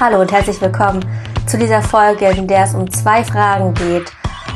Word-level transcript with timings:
Hallo 0.00 0.18
und 0.22 0.32
herzlich 0.32 0.58
willkommen 0.62 1.04
zu 1.46 1.58
dieser 1.58 1.82
Folge, 1.82 2.30
in 2.30 2.46
der 2.46 2.64
es 2.64 2.74
um 2.74 2.90
zwei 2.90 3.22
Fragen 3.22 3.74
geht. 3.74 4.10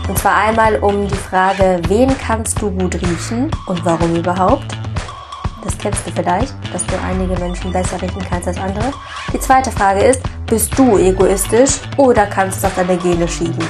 Und 0.09 0.19
zwar 0.19 0.37
einmal 0.37 0.77
um 0.77 1.07
die 1.07 1.14
Frage, 1.14 1.82
wen 1.87 2.17
kannst 2.17 2.62
du 2.62 2.71
gut 2.71 2.95
riechen 2.95 3.51
und 3.67 3.85
warum 3.85 4.17
überhaupt? 4.17 4.75
Das 5.62 5.77
kennst 5.77 6.07
du 6.07 6.12
vielleicht, 6.12 6.54
dass 6.72 6.86
du 6.86 6.95
einige 6.99 7.39
Menschen 7.39 7.71
besser 7.72 8.00
riechen 8.00 8.25
kannst 8.27 8.49
als 8.49 8.57
andere. 8.57 8.91
Die 9.35 9.39
zweite 9.39 9.71
Frage 9.71 10.00
ist, 10.04 10.22
bist 10.46 10.79
du 10.79 10.96
egoistisch 10.96 11.79
oder 11.99 12.25
kannst 12.25 12.63
du 12.63 12.67
es 12.67 12.72
auf 12.72 12.76
deine 12.76 12.96
Gene 12.96 13.29
schieben? 13.29 13.68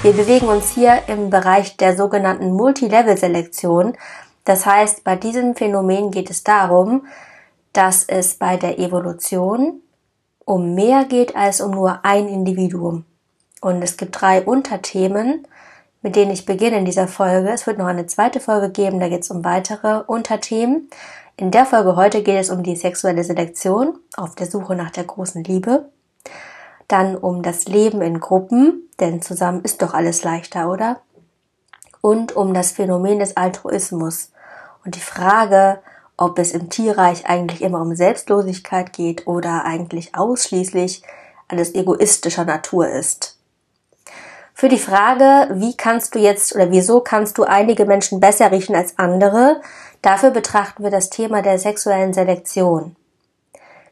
Wir 0.00 0.14
bewegen 0.14 0.46
uns 0.46 0.70
hier 0.70 1.02
im 1.08 1.28
Bereich 1.28 1.76
der 1.76 1.94
sogenannten 1.94 2.52
Multilevel-Selektion. 2.54 3.98
Das 4.46 4.64
heißt, 4.64 5.04
bei 5.04 5.16
diesem 5.16 5.54
Phänomen 5.54 6.10
geht 6.10 6.30
es 6.30 6.42
darum, 6.42 7.04
dass 7.74 8.04
es 8.04 8.36
bei 8.36 8.56
der 8.56 8.78
Evolution 8.78 9.82
um 10.44 10.74
mehr 10.74 11.04
geht 11.04 11.36
als 11.36 11.60
um 11.60 11.72
nur 11.72 12.04
ein 12.04 12.28
Individuum. 12.28 13.04
Und 13.60 13.82
es 13.82 13.96
gibt 13.96 14.20
drei 14.20 14.42
Unterthemen, 14.42 15.46
mit 16.02 16.16
denen 16.16 16.30
ich 16.30 16.46
beginne 16.46 16.78
in 16.78 16.84
dieser 16.84 17.08
Folge. 17.08 17.50
Es 17.50 17.66
wird 17.66 17.78
noch 17.78 17.86
eine 17.86 18.06
zweite 18.06 18.40
Folge 18.40 18.70
geben, 18.70 19.00
da 19.00 19.08
geht 19.08 19.22
es 19.22 19.30
um 19.30 19.44
weitere 19.44 20.02
Unterthemen. 20.06 20.88
In 21.36 21.50
der 21.50 21.66
Folge 21.66 21.96
heute 21.96 22.22
geht 22.22 22.40
es 22.40 22.50
um 22.50 22.62
die 22.62 22.76
sexuelle 22.76 23.24
Selektion 23.24 23.98
auf 24.16 24.34
der 24.34 24.46
Suche 24.46 24.74
nach 24.74 24.90
der 24.90 25.04
großen 25.04 25.44
Liebe. 25.44 25.90
Dann 26.88 27.16
um 27.16 27.42
das 27.42 27.66
Leben 27.66 28.02
in 28.02 28.20
Gruppen, 28.20 28.88
denn 28.98 29.22
zusammen 29.22 29.62
ist 29.62 29.82
doch 29.82 29.94
alles 29.94 30.24
leichter, 30.24 30.70
oder? 30.70 31.00
Und 32.00 32.34
um 32.34 32.54
das 32.54 32.72
Phänomen 32.72 33.18
des 33.18 33.36
Altruismus 33.36 34.32
und 34.84 34.96
die 34.96 35.00
Frage, 35.00 35.80
ob 36.20 36.38
es 36.38 36.52
im 36.52 36.68
Tierreich 36.68 37.26
eigentlich 37.26 37.62
immer 37.62 37.80
um 37.80 37.96
Selbstlosigkeit 37.96 38.92
geht 38.92 39.26
oder 39.26 39.64
eigentlich 39.64 40.14
ausschließlich 40.14 41.02
alles 41.48 41.74
egoistischer 41.74 42.44
Natur 42.44 42.88
ist. 42.88 43.38
Für 44.52 44.68
die 44.68 44.78
Frage, 44.78 45.48
wie 45.54 45.74
kannst 45.74 46.14
du 46.14 46.18
jetzt 46.18 46.54
oder 46.54 46.70
wieso 46.70 47.00
kannst 47.00 47.38
du 47.38 47.44
einige 47.44 47.86
Menschen 47.86 48.20
besser 48.20 48.52
riechen 48.52 48.76
als 48.76 48.98
andere, 48.98 49.62
dafür 50.02 50.30
betrachten 50.30 50.84
wir 50.84 50.90
das 50.90 51.08
Thema 51.08 51.40
der 51.40 51.58
sexuellen 51.58 52.12
Selektion. 52.12 52.94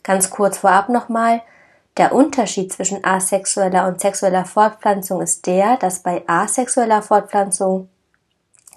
Ganz 0.02 0.28
kurz 0.28 0.58
vorab 0.58 0.90
nochmal, 0.90 1.40
der 1.96 2.12
Unterschied 2.12 2.70
zwischen 2.70 3.02
asexueller 3.02 3.88
und 3.88 4.00
sexueller 4.00 4.44
Fortpflanzung 4.44 5.22
ist 5.22 5.46
der, 5.46 5.78
dass 5.78 6.00
bei 6.00 6.22
asexueller 6.26 7.00
Fortpflanzung 7.00 7.88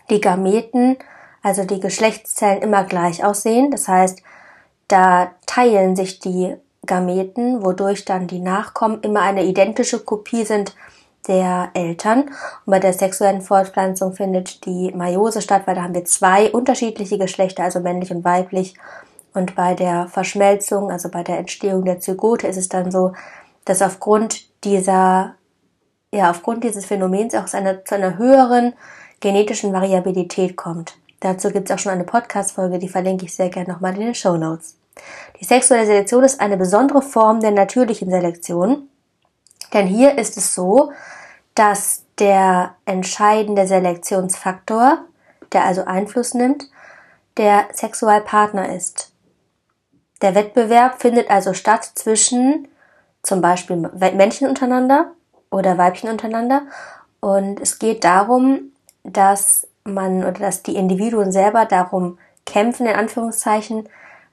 die 0.10 0.22
Gameten 0.22 0.98
also 1.42 1.64
die 1.64 1.80
Geschlechtszellen 1.80 2.62
immer 2.62 2.84
gleich 2.84 3.24
aussehen. 3.24 3.72
Das 3.72 3.88
heißt, 3.88 4.22
da 4.88 5.32
teilen 5.46 5.96
sich 5.96 6.20
die 6.20 6.56
Gameten, 6.86 7.64
wodurch 7.64 8.06
dann 8.06 8.28
die 8.28 8.40
Nachkommen 8.40 9.02
immer 9.02 9.22
eine 9.22 9.44
identische 9.44 10.00
Kopie 10.00 10.46
sind 10.46 10.76
der 11.28 11.70
Eltern. 11.74 12.24
Und 12.66 12.72
bei 12.72 12.80
der 12.80 12.94
sexuellen 12.94 13.42
Fortpflanzung 13.42 14.14
findet 14.14 14.66
die 14.66 14.92
Meiose 14.92 15.42
statt, 15.42 15.64
weil 15.66 15.76
da 15.76 15.84
haben 15.84 15.94
wir 15.94 16.06
zwei 16.06 16.52
unterschiedliche 16.52 17.18
Geschlechter, 17.18 17.64
also 17.64 17.80
männlich 17.80 18.12
und 18.12 18.24
weiblich. 18.24 18.76
Und 19.34 19.56
bei 19.56 19.76
der 19.76 20.08
Verschmelzung, 20.08 20.92
also 20.92 21.10
bei 21.10 21.24
der 21.24 21.38
Entstehung 21.38 21.86
der 21.86 22.00
Zygote, 22.00 22.48
ist 22.48 22.58
es 22.58 22.70
dann 22.70 22.92
so, 22.92 23.14
dass 23.66 23.82
aufgrund 23.82 24.64
dieser, 24.64 25.36
ja, 26.12 26.30
aufgrund 26.30 26.64
dieses 26.64 26.86
Phänomens 26.86 27.36
auch 27.36 27.46
zu 27.46 27.58
einer, 27.58 27.86
zu 27.86 27.96
einer 27.96 28.18
höheren 28.18 28.74
genetischen 29.20 29.72
Variabilität 29.72 30.58
kommt. 30.58 30.96
Dazu 31.22 31.52
gibt 31.52 31.70
es 31.70 31.76
auch 31.76 31.80
schon 31.80 31.94
eine 31.94 32.04
Podcast-Folge, 32.04 32.80
die 32.80 32.90
verlinke 32.90 33.26
ich 33.26 33.36
sehr 33.36 33.50
gerne 33.50 33.72
nochmal 33.72 33.94
in 33.96 34.02
den 34.02 34.16
Show 34.16 34.38
Notes. 34.38 34.76
Die 35.40 35.46
sexuelle 35.46 35.86
Selektion 35.86 36.24
ist 36.24 36.42
eine 36.42 36.58
besondere 36.58 37.02
Form 37.02 37.40
der 37.40 37.52
natürlichen 37.52 38.10
Selektion, 38.10 38.90
denn 39.74 39.88
hier 39.88 40.18
ist 40.18 40.36
es 40.36 40.54
so, 40.54 40.92
dass 41.56 42.04
der 42.20 42.76
entscheidende 42.86 43.68
Selektionsfaktor, 43.68 45.06
der 45.54 45.66
also 45.66 45.86
Einfluss 45.86 46.34
nimmt, 46.34 46.66
der 47.38 47.68
Sexualpartner 47.72 48.76
ist. 48.76 49.14
Der 50.22 50.36
Wettbewerb 50.36 51.02
findet 51.02 51.30
also 51.30 51.54
statt 51.54 51.90
zwischen 51.96 52.68
zum 53.22 53.42
Beispiel 53.42 53.78
Männchen 53.78 54.50
untereinander 54.50 55.12
oder 55.52 55.78
Weibchen 55.78 56.10
untereinander 56.10 56.64
und 57.20 57.60
es 57.60 57.78
geht 57.78 58.04
darum, 58.04 58.72
dass 59.04 59.68
man 59.84 60.24
oder 60.24 60.34
dass 60.34 60.64
die 60.64 60.76
Individuen 60.76 61.32
selber 61.32 61.66
darum 61.66 62.18
kämpfen, 62.46 62.88
in 62.88 62.96
Anführungszeichen, 62.96 63.88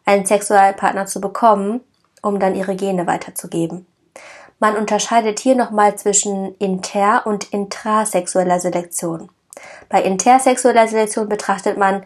einen 0.05 0.27
Sexualpartner 0.27 1.07
zu 1.07 1.21
bekommen, 1.21 1.81
um 2.23 2.41
dann 2.41 2.55
ihre 2.55 2.77
Gene 2.77 3.07
weiterzugeben. 3.07 3.87
Man 4.59 4.77
unterscheidet 4.77 5.39
hier 5.39 5.55
nochmal 5.55 5.97
zwischen 5.97 6.55
inter- 6.57 7.27
und 7.27 7.53
intrasexueller 7.53 8.59
Selektion. 8.59 9.29
Bei 9.89 10.03
intersexueller 10.03 10.89
Selektion 10.89 11.29
betrachtet 11.29 11.79
man 11.79 12.05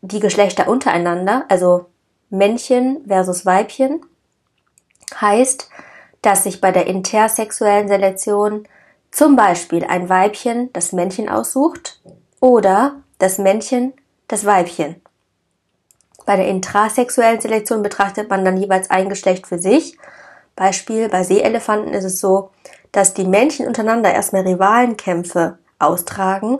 die 0.00 0.20
Geschlechter 0.20 0.68
untereinander, 0.68 1.44
also 1.48 1.86
Männchen 2.30 3.04
versus 3.06 3.46
Weibchen. 3.46 4.00
Heißt, 5.20 5.70
dass 6.22 6.44
sich 6.44 6.60
bei 6.60 6.72
der 6.72 6.86
intersexuellen 6.86 7.88
Selektion 7.88 8.66
zum 9.10 9.36
Beispiel 9.36 9.84
ein 9.84 10.08
Weibchen 10.08 10.72
das 10.72 10.92
Männchen 10.92 11.28
aussucht 11.28 12.00
oder 12.40 13.02
das 13.18 13.38
Männchen 13.38 13.94
das 14.28 14.44
Weibchen. 14.44 15.00
Bei 16.26 16.36
der 16.36 16.48
intrasexuellen 16.48 17.40
Selektion 17.40 17.82
betrachtet 17.82 18.28
man 18.28 18.44
dann 18.44 18.58
jeweils 18.58 18.90
ein 18.90 19.08
Geschlecht 19.08 19.46
für 19.46 19.58
sich. 19.58 19.96
Beispiel 20.56 21.08
bei 21.08 21.22
Seeelefanten 21.24 21.94
ist 21.94 22.04
es 22.04 22.20
so, 22.20 22.50
dass 22.92 23.14
die 23.14 23.24
Männchen 23.24 23.66
untereinander 23.66 24.12
erstmal 24.12 24.42
Rivalenkämpfe 24.42 25.58
austragen 25.78 26.58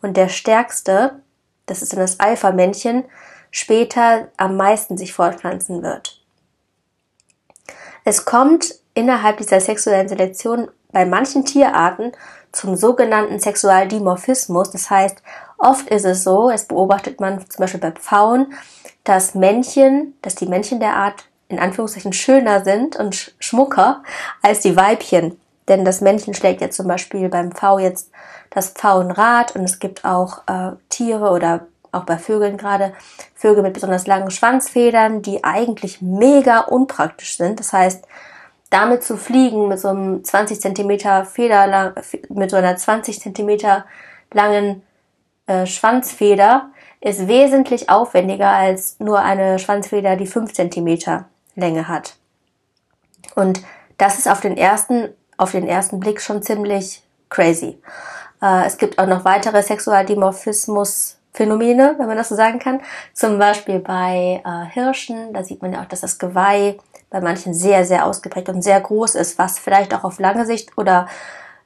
und 0.00 0.16
der 0.16 0.28
stärkste, 0.28 1.20
das 1.66 1.82
ist 1.82 1.92
dann 1.92 2.00
das 2.00 2.20
Alpha-Männchen, 2.20 3.04
später 3.50 4.28
am 4.36 4.56
meisten 4.56 4.96
sich 4.96 5.12
fortpflanzen 5.12 5.82
wird. 5.82 6.24
Es 8.04 8.24
kommt 8.24 8.74
innerhalb 8.94 9.36
dieser 9.36 9.60
sexuellen 9.60 10.08
Selektion 10.08 10.70
bei 10.92 11.04
manchen 11.04 11.44
Tierarten 11.44 12.12
zum 12.52 12.76
sogenannten 12.76 13.40
Sexualdimorphismus. 13.40 14.70
Das 14.70 14.90
heißt, 14.90 15.22
oft 15.58 15.88
ist 15.88 16.04
es 16.04 16.22
so, 16.22 16.50
es 16.50 16.66
beobachtet 16.66 17.20
man 17.20 17.38
zum 17.48 17.62
Beispiel 17.62 17.80
bei 17.80 17.92
Pfauen, 17.92 18.52
dass 19.04 19.34
Männchen, 19.34 20.14
dass 20.22 20.34
die 20.34 20.46
Männchen 20.46 20.80
der 20.80 20.96
Art 20.96 21.24
in 21.48 21.58
Anführungszeichen 21.58 22.12
schöner 22.12 22.64
sind 22.64 22.96
und 22.96 23.34
schmucker 23.38 24.02
als 24.42 24.60
die 24.60 24.76
Weibchen. 24.76 25.38
Denn 25.68 25.84
das 25.84 26.00
Männchen 26.00 26.34
schlägt 26.34 26.60
jetzt 26.60 26.76
zum 26.76 26.88
Beispiel 26.88 27.28
beim 27.28 27.52
Pfau 27.52 27.78
jetzt 27.78 28.10
das 28.50 28.70
Pfauenrad 28.70 29.54
und 29.54 29.64
es 29.64 29.78
gibt 29.78 30.04
auch 30.04 30.42
äh, 30.46 30.72
Tiere 30.88 31.30
oder 31.30 31.66
auch 31.92 32.04
bei 32.04 32.18
Vögeln 32.18 32.56
gerade 32.56 32.94
Vögel 33.34 33.62
mit 33.62 33.74
besonders 33.74 34.06
langen 34.06 34.30
Schwanzfedern, 34.30 35.22
die 35.22 35.44
eigentlich 35.44 36.00
mega 36.00 36.60
unpraktisch 36.60 37.36
sind. 37.36 37.60
Das 37.60 37.72
heißt, 37.72 38.04
damit 38.72 39.02
zu 39.02 39.16
fliegen 39.18 39.68
mit 39.68 39.78
so 39.78 39.88
einem 39.88 40.24
20 40.24 40.60
Zentimeter 40.60 41.24
Feder, 41.26 41.94
mit 42.30 42.50
so 42.50 42.56
einer 42.56 42.76
20 42.76 43.20
Zentimeter 43.20 43.84
langen 44.32 44.82
äh, 45.46 45.66
Schwanzfeder 45.66 46.70
ist 47.00 47.28
wesentlich 47.28 47.90
aufwendiger 47.90 48.48
als 48.48 48.98
nur 48.98 49.20
eine 49.20 49.58
Schwanzfeder, 49.58 50.16
die 50.16 50.26
5 50.26 50.54
Zentimeter 50.54 51.26
Länge 51.54 51.88
hat. 51.88 52.16
Und 53.34 53.62
das 53.98 54.18
ist 54.18 54.28
auf 54.28 54.40
den 54.40 54.56
ersten, 54.56 55.08
auf 55.36 55.52
den 55.52 55.68
ersten 55.68 56.00
Blick 56.00 56.20
schon 56.22 56.42
ziemlich 56.42 57.02
crazy. 57.28 57.78
Äh, 58.40 58.64
es 58.64 58.78
gibt 58.78 58.98
auch 58.98 59.06
noch 59.06 59.26
weitere 59.26 59.62
Sexualdimorphismus 59.62 61.18
Phänomene, 61.32 61.94
wenn 61.98 62.06
man 62.06 62.16
das 62.16 62.28
so 62.28 62.34
sagen 62.34 62.58
kann. 62.58 62.80
Zum 63.14 63.38
Beispiel 63.38 63.78
bei 63.78 64.42
äh, 64.44 64.70
Hirschen, 64.72 65.32
da 65.32 65.42
sieht 65.42 65.62
man 65.62 65.72
ja 65.72 65.82
auch, 65.82 65.86
dass 65.86 66.02
das 66.02 66.18
Geweih 66.18 66.76
bei 67.08 67.20
manchen 67.20 67.54
sehr, 67.54 67.84
sehr 67.84 68.06
ausgeprägt 68.06 68.48
und 68.48 68.62
sehr 68.62 68.80
groß 68.80 69.14
ist, 69.14 69.38
was 69.38 69.58
vielleicht 69.58 69.94
auch 69.94 70.04
auf 70.04 70.18
lange 70.18 70.44
Sicht 70.46 70.76
oder 70.76 71.08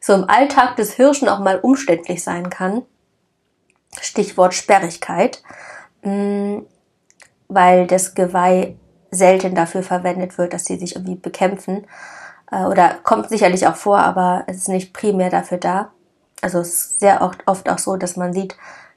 so 0.00 0.12
im 0.14 0.29
Alltag 0.29 0.76
des 0.76 0.93
Hirschen 0.93 1.29
auch 1.29 1.40
mal 1.40 1.58
umständlich 1.58 2.23
sein 2.23 2.49
kann. 2.50 2.82
Stichwort 4.00 4.55
Sperrigkeit, 4.55 5.43
mm, 6.02 6.58
weil 7.49 7.87
das 7.87 8.14
Geweih 8.14 8.76
selten 9.11 9.55
dafür 9.55 9.82
verwendet 9.82 10.38
wird, 10.38 10.52
dass 10.52 10.64
sie 10.64 10.79
sich 10.79 10.94
irgendwie 10.94 11.17
bekämpfen. 11.17 11.87
Äh, 12.52 12.64
oder 12.64 12.94
kommt 13.02 13.29
sicherlich 13.29 13.67
auch 13.67 13.76
vor, 13.76 13.99
aber 13.99 14.44
es 14.46 14.58
ist 14.58 14.69
nicht 14.69 14.93
primär 14.93 15.31
dafür 15.31 15.58
da. 15.58 15.93
Also 16.43 16.61
es 16.61 16.75
ist 16.75 17.00
sehr 17.00 17.23
oft, 17.23 17.43
oft 17.46 17.69
auch 17.69 17.79
so, 17.79 17.96
dass 17.96 18.17
man 18.17 18.32
sieht, 18.32 18.56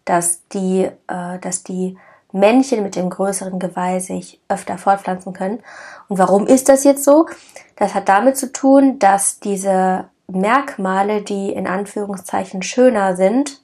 dass 0.10 0.48
die, 0.48 0.90
äh, 1.08 1.40
dass 1.40 1.64
die 1.64 1.98
Männchen 2.32 2.84
mit 2.84 2.96
dem 2.96 3.10
größeren 3.10 3.60
Geweih 3.60 4.00
sich 4.00 4.40
öfter 4.50 4.78
fortpflanzen 4.78 5.34
können. 5.34 5.60
Und 6.08 6.18
warum 6.18 6.48
ist 6.48 6.68
das 6.68 6.84
jetzt 6.84 7.04
so? 7.04 7.28
Das 7.76 7.94
hat 7.94 8.10
damit 8.10 8.38
zu 8.38 8.52
tun, 8.52 9.00
dass 9.00 9.40
diese 9.40 10.06
Merkmale, 10.28 11.22
die 11.22 11.52
in 11.52 11.68
Anführungszeichen 11.68 12.62
schöner 12.62 13.16
sind 13.16 13.62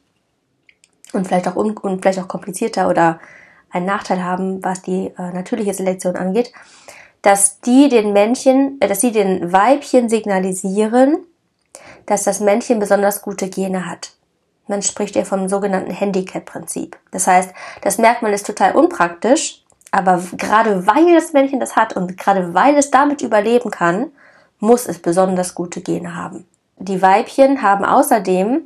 und 1.14 1.28
vielleicht 1.28 1.48
auch, 1.48 1.56
un 1.56 1.78
und 1.78 2.02
vielleicht 2.02 2.20
auch 2.20 2.28
komplizierter 2.28 2.90
oder 2.90 3.20
einen 3.72 3.86
Nachteil 3.86 4.24
haben, 4.24 4.64
was 4.64 4.82
die 4.82 5.12
äh, 5.18 5.32
natürliche 5.34 5.74
Selektion 5.74 6.16
angeht, 6.16 6.52
dass 7.22 7.60
die 7.62 7.90
den 7.90 8.14
Männchen, 8.14 8.78
äh, 8.82 8.88
dass 8.88 9.02
sie 9.02 9.12
den 9.12 9.52
Weibchen 9.52 10.10
signalisieren, 10.10 11.18
dass 12.06 12.24
das 12.24 12.40
Männchen 12.40 12.80
besonders 12.80 13.22
gute 13.22 13.50
Gene 13.50 13.90
hat. 13.90 14.15
Man 14.68 14.82
spricht 14.82 15.16
ja 15.16 15.24
vom 15.24 15.48
sogenannten 15.48 15.92
Handicap-Prinzip. 15.92 16.98
Das 17.12 17.28
heißt, 17.28 17.52
das 17.82 17.98
Merkmal 17.98 18.34
ist 18.34 18.48
total 18.48 18.76
unpraktisch, 18.76 19.64
aber 19.92 20.22
gerade 20.38 20.88
weil 20.88 21.14
das 21.14 21.34
Männchen 21.34 21.60
das 21.60 21.76
hat 21.76 21.96
und 21.96 22.18
gerade 22.18 22.54
weil 22.54 22.76
es 22.76 22.92
damit 22.92 23.22
überleben 23.22 23.72
kann, 23.72 24.12
muss 24.60 24.88
es 24.88 25.00
besonders 25.00 25.56
gute 25.56 25.82
Gene 25.82 26.16
haben. 26.16 26.48
Die 26.78 27.02
Weibchen 27.02 27.62
haben 27.62 27.86
außerdem 27.86 28.64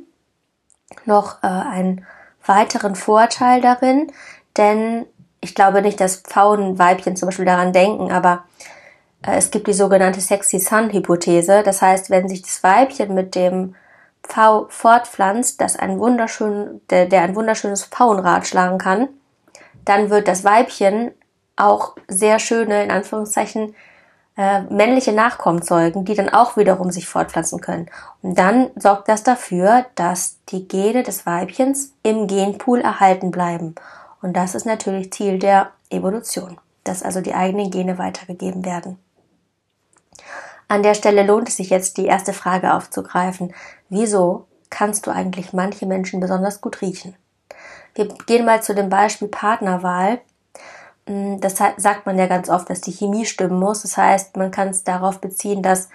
noch 1.04 1.42
äh, 1.42 1.46
einen 1.46 2.06
weiteren 2.44 2.96
Vorteil 2.96 3.60
darin, 3.60 4.10
denn 4.56 5.06
ich 5.40 5.54
glaube 5.54 5.82
nicht, 5.82 6.00
dass 6.00 6.16
Pfauenweibchen 6.16 7.16
zum 7.16 7.28
Beispiel 7.28 7.44
daran 7.44 7.72
denken, 7.72 8.10
aber 8.10 8.44
äh, 9.24 9.36
es 9.36 9.50
gibt 9.50 9.66
die 9.66 9.72
sogenannte 9.72 10.20
Sexy 10.20 10.58
Sun 10.58 10.92
Hypothese. 10.92 11.62
Das 11.62 11.82
heißt, 11.82 12.10
wenn 12.10 12.28
sich 12.28 12.42
das 12.42 12.62
Weibchen 12.62 13.14
mit 13.14 13.34
dem 13.34 13.74
Pfau 14.30 14.66
fortpflanzt, 14.68 15.60
das 15.60 15.76
ein 15.76 15.98
wunderschön, 15.98 16.80
der, 16.88 17.06
der 17.06 17.22
ein 17.22 17.34
wunderschönes 17.34 17.84
Pfauenrad 17.84 18.46
schlagen 18.46 18.78
kann, 18.78 19.08
dann 19.84 20.10
wird 20.10 20.28
das 20.28 20.44
Weibchen 20.44 21.12
auch 21.56 21.96
sehr 22.08 22.38
schöne, 22.38 22.84
in 22.84 22.90
Anführungszeichen, 22.90 23.74
äh, 24.36 24.62
männliche 24.62 25.12
Nachkommen 25.12 25.62
zeugen, 25.62 26.04
die 26.04 26.14
dann 26.14 26.28
auch 26.28 26.56
wiederum 26.56 26.90
sich 26.90 27.06
fortpflanzen 27.08 27.60
können. 27.60 27.90
Und 28.22 28.38
dann 28.38 28.70
sorgt 28.76 29.08
das 29.08 29.22
dafür, 29.22 29.86
dass 29.96 30.38
die 30.48 30.66
Gene 30.66 31.02
des 31.02 31.26
Weibchens 31.26 31.92
im 32.02 32.26
Genpool 32.26 32.80
erhalten 32.80 33.30
bleiben. 33.30 33.74
Und 34.22 34.36
das 34.36 34.54
ist 34.54 34.64
natürlich 34.64 35.12
Ziel 35.12 35.38
der 35.38 35.70
Evolution, 35.90 36.58
dass 36.84 37.02
also 37.02 37.20
die 37.20 37.34
eigenen 37.34 37.70
Gene 37.70 37.98
weitergegeben 37.98 38.64
werden. 38.64 38.98
An 40.70 40.84
der 40.84 40.94
Stelle 40.94 41.24
lohnt 41.24 41.48
es 41.48 41.56
sich 41.56 41.68
jetzt, 41.68 41.96
die 41.96 42.06
erste 42.06 42.32
Frage 42.32 42.74
aufzugreifen. 42.74 43.52
Wieso 43.88 44.46
kannst 44.70 45.04
du 45.04 45.10
eigentlich 45.10 45.52
manche 45.52 45.84
Menschen 45.84 46.20
besonders 46.20 46.60
gut 46.60 46.80
riechen? 46.80 47.16
Wir 47.96 48.06
gehen 48.26 48.46
mal 48.46 48.62
zu 48.62 48.72
dem 48.72 48.88
Beispiel 48.88 49.26
Partnerwahl. 49.26 50.20
Hm, 51.08 51.40
das 51.40 51.56
sagt 51.56 52.06
man 52.06 52.16
ja 52.16 52.28
ganz 52.28 52.48
oft, 52.48 52.70
dass 52.70 52.80
die 52.80 52.92
Chemie 52.92 53.26
stimmen 53.26 53.58
muss. 53.58 53.82
Das 53.82 53.96
heißt, 53.96 54.36
man 54.36 54.52
kann 54.52 54.68
es 54.68 54.84
darauf 54.84 55.20
beziehen, 55.20 55.60
dass 55.60 55.88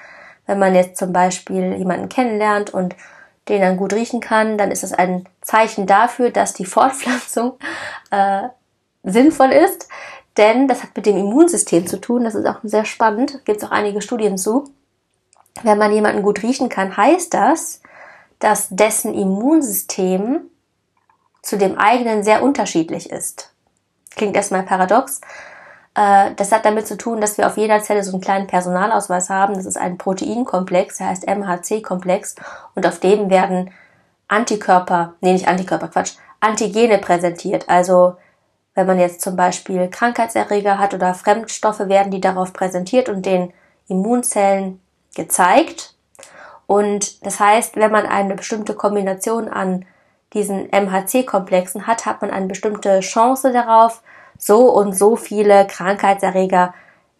wenn 0.45 0.60
man 0.60 0.75
jetzt 0.75 0.98
zum 0.98 1.13
Beispiel 1.13 1.75
jemanden 1.75 2.10
kennenlernt 2.10 2.74
und 2.74 2.98
den 3.48 3.62
dann 3.62 3.78
gut 3.78 3.94
riechen 3.94 4.19
kann, 4.19 4.57
dann 4.57 4.71
ist 4.71 4.83
das 4.83 4.92
ein 4.92 5.24
Zeichen 5.39 5.88
dafür, 5.88 6.31
dass 6.31 6.54
die 6.54 6.66
Fortpflanzung 6.66 7.54
äh, 8.12 8.50
sinnvoll 9.04 9.54
ist. 9.54 9.88
Denn 10.38 10.68
das 10.68 10.84
hat 10.84 10.90
mit 10.96 11.06
dem 11.06 11.18
Immunsystem 11.18 11.88
zu 11.88 12.00
tun. 12.00 12.24
Das 12.24 12.36
ist 12.36 12.46
auch 12.46 12.60
sehr 12.64 12.86
spannend. 12.86 13.46
Gibt 13.46 13.62
es 13.62 13.68
auch 13.68 13.72
einige 13.72 14.02
Studien 14.02 14.38
zu. 14.38 14.66
Wenn 15.64 15.78
man 15.78 15.94
jemanden 15.94 16.24
gut 16.24 16.44
riechen 16.44 16.68
kann, 16.68 16.98
heißt 16.98 17.34
das, 17.34 17.82
dass 18.40 18.68
dessen 18.70 19.14
Immunsystem 19.14 20.42
zu 21.42 21.58
dem 21.58 21.78
eigenen 21.78 22.24
sehr 22.24 22.44
unterschiedlich 22.44 23.10
ist. 23.10 23.54
Klingt 24.16 24.36
erstmal 24.36 24.64
paradox. 24.64 25.22
Äh, 25.94 26.32
das 26.36 26.52
hat 26.52 26.66
damit 26.66 26.88
zu 26.88 26.98
tun, 26.98 27.22
dass 27.22 27.38
wir 27.38 27.48
auf 27.48 27.58
jeder 27.58 27.81
Zelle 27.81 28.04
so 28.04 28.12
einen 28.12 28.22
kleinen 28.22 28.48
Personalausweis 28.48 29.30
haben. 29.30 29.54
Das 29.54 29.66
ist 29.66 29.78
ein 29.78 29.98
Proteinkomplex, 29.98 30.98
der 30.98 31.08
heißt 31.08 31.28
MHC-Komplex. 31.28 32.36
Und 32.76 32.86
auf 32.86 33.00
dem 33.00 33.30
werden 33.30 33.72
Antikörper, 34.28 35.14
nee, 35.22 35.34
nicht 35.34 35.48
Antikörper, 35.48 35.88
Quatsch, 35.88 36.16
Antigene 36.40 36.98
präsentiert. 36.98 37.70
Also 37.70 38.16
wenn 38.75 38.88
man 38.88 39.00
jetzt 39.00 39.22
zum 39.22 39.36
Beispiel 39.36 39.88
Krankheitserreger 39.88 40.77
hat 40.77 40.94
oder 40.94 41.13
Fremdstoffe, 41.13 41.80
werden 41.80 42.12
die 42.12 42.22
darauf 42.22 42.54
präsentiert 42.54 43.10
und 43.10 43.25
den 43.25 43.54
Immunzellen 43.88 44.81
gezeigt. 45.16 45.95
Und 46.68 47.25
das 47.25 47.39
heißt, 47.39 47.77
wenn 47.77 47.92
man 47.92 48.06
eine 48.06 48.36
bestimmte 48.36 48.74
Kombination 48.74 49.48
an 49.48 49.86
diesen 50.33 50.69
MHC-Komplexen 50.72 51.88
hat, 51.88 52.06
hat 52.06 52.22
man 52.22 52.31
eine 52.31 52.48
bestimmte 52.48 53.00
Chance 53.00 53.54
darauf, 53.54 54.01
so 54.38 54.69
und 54.74 54.94
so 54.94 55.16
viele 55.16 55.66
Krankheitserreger 55.66 56.74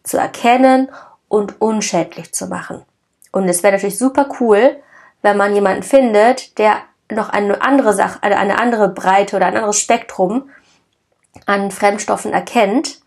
zu 0.04 0.18
erkennen 0.18 0.90
und 1.30 1.62
unschädlich 1.62 2.34
zu 2.34 2.48
machen. 2.48 2.84
Und 3.32 3.48
es 3.48 3.64
wäre 3.64 3.74
natürlich 3.74 3.98
super 3.98 4.28
cool, 4.40 4.76
wenn 5.22 5.38
man 5.38 5.56
jemanden 5.56 5.84
findet, 5.84 6.58
der 6.58 6.78
noch 7.10 7.30
eine 7.30 7.62
andere 7.62 7.94
Sache, 7.94 8.22
eine 8.22 8.60
andere 8.60 8.90
Breite 8.90 9.38
oder 9.38 9.46
ein 9.46 9.56
anderes 9.56 9.80
Spektrum 9.80 10.50
an 11.46 11.72
Fremdstoffen 11.72 12.34
erkennt 12.34 13.00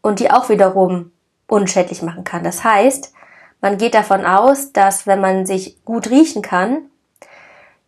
und 0.00 0.20
die 0.20 0.30
auch 0.30 0.48
wiederum 0.48 1.12
unschädlich 1.46 2.02
machen 2.02 2.24
kann. 2.24 2.44
Das 2.44 2.64
heißt, 2.64 3.12
man 3.60 3.78
geht 3.78 3.94
davon 3.94 4.24
aus, 4.24 4.72
dass 4.72 5.06
wenn 5.06 5.20
man 5.20 5.46
sich 5.46 5.84
gut 5.84 6.10
riechen 6.10 6.42
kann, 6.42 6.90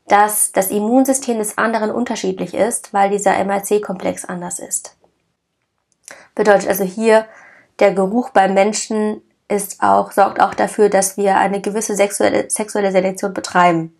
dass 0.06 0.52
das 0.52 0.70
Immunsystem 0.70 1.38
des 1.38 1.58
anderen 1.58 1.91
unterschiedlich 1.91 2.55
ist, 2.55 2.93
weil 2.93 3.11
dieser 3.11 3.43
MRC-Komplex 3.43 4.25
anders 4.25 4.58
ist. 4.58 4.96
Bedeutet 6.35 6.69
also 6.69 6.85
hier, 6.85 7.26
der 7.79 7.94
Geruch 7.94 8.31
beim 8.31 8.55
Menschen 8.55 9.23
ist 9.49 9.82
auch, 9.82 10.12
sorgt 10.12 10.41
auch 10.41 10.55
dafür, 10.55 10.88
dass 10.88 11.17
wir 11.17 11.37
eine 11.37 11.61
gewisse 11.61 11.96
sexuelle, 11.96 12.50
sexuelle 12.50 12.93
Selektion 12.93 13.35
betreiben. 13.35 13.96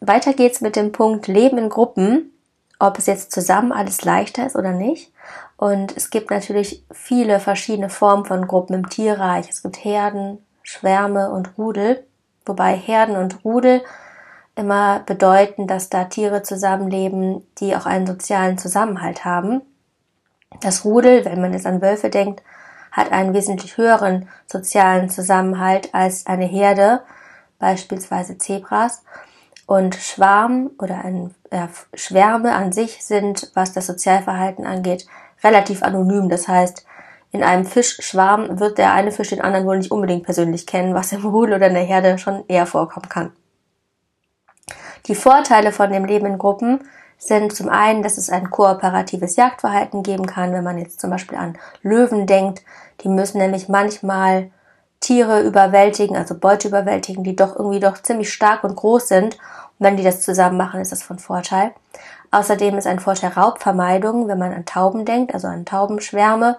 Weiter 0.00 0.34
geht's 0.34 0.60
mit 0.60 0.76
dem 0.76 0.92
Punkt 0.92 1.26
Leben 1.26 1.58
in 1.58 1.68
Gruppen, 1.68 2.32
ob 2.78 2.98
es 2.98 3.06
jetzt 3.06 3.32
zusammen 3.32 3.72
alles 3.72 4.04
leichter 4.04 4.46
ist 4.46 4.56
oder 4.56 4.72
nicht. 4.72 5.12
Und 5.56 5.96
es 5.96 6.10
gibt 6.10 6.30
natürlich 6.30 6.84
viele 6.90 7.40
verschiedene 7.40 7.88
Formen 7.88 8.24
von 8.24 8.46
Gruppen 8.46 8.74
im 8.74 8.88
Tierreich. 8.88 9.48
Es 9.48 9.62
gibt 9.62 9.84
Herden, 9.84 10.38
Schwärme 10.62 11.30
und 11.30 11.56
Rudel, 11.56 12.04
wobei 12.44 12.74
Herden 12.76 13.16
und 13.16 13.44
Rudel 13.44 13.82
immer 14.56 15.00
bedeuten, 15.00 15.66
dass 15.66 15.90
da 15.90 16.04
Tiere 16.04 16.42
zusammenleben, 16.42 17.46
die 17.58 17.76
auch 17.76 17.86
einen 17.86 18.06
sozialen 18.06 18.58
Zusammenhalt 18.58 19.24
haben. 19.24 19.62
Das 20.60 20.84
Rudel, 20.84 21.24
wenn 21.24 21.40
man 21.40 21.52
jetzt 21.52 21.66
an 21.66 21.82
Wölfe 21.82 22.10
denkt, 22.10 22.42
hat 22.92 23.10
einen 23.10 23.34
wesentlich 23.34 23.76
höheren 23.76 24.28
sozialen 24.46 25.10
Zusammenhalt 25.10 25.94
als 25.94 26.26
eine 26.26 26.46
Herde, 26.46 27.00
beispielsweise 27.58 28.38
Zebras. 28.38 29.02
Und 29.66 29.94
Schwarm 29.94 30.70
oder 30.78 31.04
ein, 31.04 31.34
äh, 31.50 31.66
Schwärme 31.94 32.54
an 32.54 32.72
sich 32.72 33.02
sind, 33.02 33.50
was 33.54 33.72
das 33.72 33.86
Sozialverhalten 33.86 34.66
angeht, 34.66 35.06
relativ 35.44 35.82
anonym. 35.82 36.28
Das 36.28 36.48
heißt, 36.48 36.86
in 37.30 37.42
einem 37.42 37.66
Fischschwarm 37.66 38.58
wird 38.60 38.78
der 38.78 38.92
eine 38.92 39.12
Fisch 39.12 39.30
den 39.30 39.40
anderen 39.40 39.66
wohl 39.66 39.78
nicht 39.78 39.90
unbedingt 39.90 40.24
persönlich 40.24 40.66
kennen, 40.66 40.94
was 40.94 41.12
im 41.12 41.24
Rudel 41.24 41.56
oder 41.56 41.66
in 41.66 41.74
der 41.74 41.82
Herde 41.82 42.18
schon 42.18 42.44
eher 42.48 42.66
vorkommen 42.66 43.08
kann. 43.08 43.32
Die 45.06 45.14
Vorteile 45.14 45.72
von 45.72 45.92
dem 45.92 46.04
Leben 46.04 46.26
in 46.26 46.38
Gruppen 46.38 46.80
sind 47.18 47.54
zum 47.54 47.68
einen, 47.68 48.02
dass 48.02 48.18
es 48.18 48.30
ein 48.30 48.50
kooperatives 48.50 49.36
Jagdverhalten 49.36 50.02
geben 50.02 50.26
kann, 50.26 50.52
wenn 50.52 50.64
man 50.64 50.78
jetzt 50.78 51.00
zum 51.00 51.10
Beispiel 51.10 51.36
an 51.36 51.58
Löwen 51.82 52.26
denkt. 52.26 52.62
Die 53.02 53.08
müssen 53.08 53.38
nämlich 53.38 53.68
manchmal 53.68 54.50
Tiere 55.00 55.42
überwältigen, 55.42 56.16
also 56.16 56.38
Beute 56.38 56.68
überwältigen, 56.68 57.24
die 57.24 57.36
doch 57.36 57.56
irgendwie 57.56 57.80
doch 57.80 58.00
ziemlich 58.00 58.32
stark 58.32 58.64
und 58.64 58.76
groß 58.76 59.08
sind. 59.08 59.34
Und 59.34 59.86
wenn 59.86 59.96
die 59.96 60.04
das 60.04 60.22
zusammen 60.22 60.56
machen, 60.56 60.80
ist 60.80 60.92
das 60.92 61.02
von 61.02 61.18
Vorteil. 61.18 61.72
Außerdem 62.34 62.76
ist 62.76 62.88
ein 62.88 62.98
Vorteil 62.98 63.30
Raubvermeidung, 63.30 64.26
wenn 64.26 64.38
man 64.40 64.52
an 64.52 64.64
Tauben 64.64 65.04
denkt, 65.04 65.32
also 65.32 65.46
an 65.46 65.64
Taubenschwärme. 65.64 66.56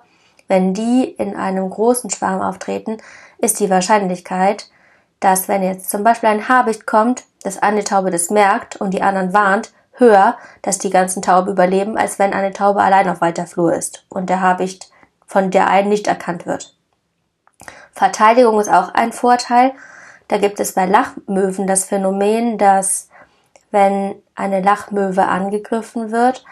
Wenn 0.48 0.74
die 0.74 1.04
in 1.04 1.36
einem 1.36 1.70
großen 1.70 2.10
Schwarm 2.10 2.42
auftreten, 2.42 2.96
ist 3.40 3.60
die 3.60 3.70
Wahrscheinlichkeit, 3.70 4.70
dass 5.20 5.50
wenn 5.50 5.64
jetzt 5.64 5.90
zum 5.90 6.02
Beispiel 6.02 6.30
ein 6.30 6.48
Habicht 6.48 6.86
kommt, 6.86 7.26
dass 7.44 7.62
eine 7.62 7.84
Taube 7.84 8.10
das 8.10 8.30
merkt 8.30 8.78
und 8.78 8.94
die 8.94 9.02
anderen 9.02 9.34
warnt, 9.34 9.74
höher, 9.98 10.38
dass 10.62 10.78
die 10.78 10.90
ganzen 10.90 11.22
Tauben 11.22 11.52
überleben, 11.52 11.98
als 11.98 12.20
wenn 12.20 12.34
eine 12.34 12.54
Taube 12.54 12.82
allein 12.82 13.10
auf 13.10 13.20
weiter 13.20 13.46
Flur 13.46 13.74
ist 13.74 14.06
und 14.08 14.30
der 14.30 14.40
Habicht 14.40 14.90
von 15.26 15.52
der 15.52 15.68
einen 15.68 15.90
nicht 15.90 16.08
erkannt 16.08 16.46
wird. 16.46 16.78
Verteidigung 17.92 18.62
ist 18.62 18.72
auch 18.72 18.94
ein 18.94 19.12
Vorteil. 19.12 19.74
Da 20.30 20.38
gibt 20.38 20.62
es 20.62 20.72
bei 20.72 20.86
Lachmöwen 20.86 21.68
das 21.68 21.84
Phänomen, 21.84 22.58
dass 22.58 23.10
wenn 23.72 24.16
eine 24.36 24.62
Lachmöwe 24.62 25.26
angegriffen 25.26 26.12
wird, 26.12 26.44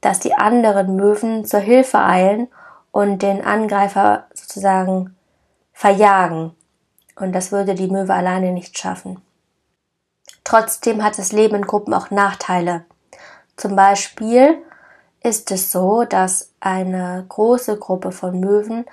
dass 0.00 0.20
die 0.20 0.34
anderen 0.34 0.96
Möwen 0.96 1.44
zur 1.44 1.60
Hilfe 1.60 1.98
eilen 1.98 2.48
und 2.92 3.22
den 3.22 3.44
Angreifer 3.44 4.26
sozusagen 4.34 5.16
verjagen. 5.72 6.52
Und 7.16 7.32
das 7.32 7.50
würde 7.50 7.74
die 7.74 7.88
Möwe 7.88 8.12
alleine 8.12 8.52
nicht 8.52 8.78
schaffen. 8.78 9.20
Trotzdem 10.44 11.02
hat 11.02 11.18
das 11.18 11.32
Leben 11.32 11.56
in 11.56 11.66
Gruppen 11.66 11.94
auch 11.94 12.10
Nachteile. 12.10 12.84
Zum 13.56 13.76
Beispiel 13.76 14.58
ist 15.22 15.50
es 15.50 15.72
so, 15.72 16.04
dass 16.04 16.50
eine 16.60 17.24
große 17.28 17.78
Gruppe 17.78 18.12
von 18.12 18.40
Möwen 18.40 18.84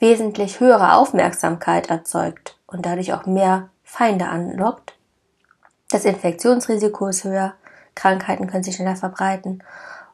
wesentlich 0.00 0.60
höhere 0.60 0.94
Aufmerksamkeit 0.94 1.88
erzeugt 1.88 2.58
und 2.66 2.84
dadurch 2.84 3.12
auch 3.12 3.26
mehr 3.26 3.68
Feinde 3.84 4.26
anlockt. 4.26 4.94
Das 5.90 6.04
Infektionsrisiko 6.04 7.06
ist 7.06 7.24
höher, 7.24 7.54
Krankheiten 7.98 8.46
können 8.46 8.64
sich 8.64 8.76
schneller 8.76 8.96
verbreiten 8.96 9.62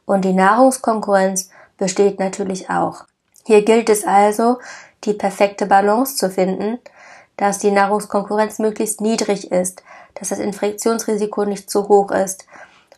und 0.07 0.25
die 0.25 0.33
Nahrungskonkurrenz 0.33 1.51
besteht 1.77 2.19
natürlich 2.19 2.71
auch. 2.71 3.05
Hier 3.45 3.63
gilt 3.65 3.91
es 3.91 4.07
also, 4.07 4.59
die 5.05 5.13
perfekte 5.13 5.67
Balance 5.67 6.17
zu 6.17 6.31
finden, 6.31 6.79
dass 7.37 7.59
die 7.59 7.71
Nahrungskonkurrenz 7.71 8.59
möglichst 8.59 9.01
niedrig 9.01 9.51
ist, 9.53 9.83
dass 10.15 10.31
das 10.31 10.39
Infektionsrisiko 10.39 11.45
nicht 11.45 11.69
zu 11.69 11.89
hoch 11.89 12.11
ist 12.11 12.47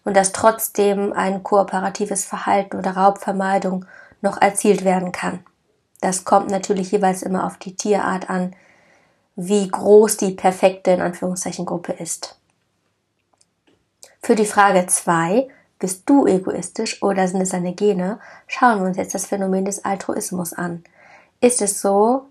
und 0.04 0.16
dass 0.16 0.32
trotzdem 0.32 1.12
ein 1.12 1.42
kooperatives 1.42 2.24
Verhalten 2.24 2.76
oder 2.76 2.92
Raubvermeidung 2.92 3.86
noch 4.20 4.40
erzielt 4.40 4.84
werden 4.84 5.10
kann. 5.10 5.40
Das 6.00 6.24
kommt 6.24 6.50
natürlich 6.50 6.92
jeweils 6.92 7.22
immer 7.22 7.44
auf 7.44 7.56
die 7.56 7.74
Tierart 7.74 8.30
an, 8.30 8.54
wie 9.34 9.68
groß 9.68 10.16
die 10.18 10.32
perfekte 10.32 10.92
in 10.92 11.00
Anführungszeichen 11.00 11.66
Gruppe 11.66 11.92
ist. 11.92 12.38
Für 14.26 14.34
die 14.34 14.44
Frage 14.44 14.84
2, 14.84 15.46
bist 15.78 16.02
du 16.06 16.26
egoistisch 16.26 17.00
oder 17.00 17.28
sind 17.28 17.42
es 17.42 17.50
deine 17.50 17.74
Gene, 17.74 18.18
schauen 18.48 18.80
wir 18.80 18.88
uns 18.88 18.96
jetzt 18.96 19.14
das 19.14 19.24
Phänomen 19.24 19.64
des 19.64 19.84
Altruismus 19.84 20.52
an. 20.52 20.82
Ist 21.40 21.62
es 21.62 21.80
so, 21.80 22.26